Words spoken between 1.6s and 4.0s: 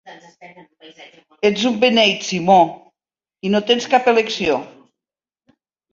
un beneït, Simó, i no tens